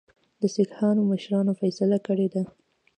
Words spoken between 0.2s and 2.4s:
د سیکهانو مشرانو فیصله کړې